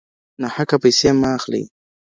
[0.41, 1.63] ناحقه پیسې مه اخلئ.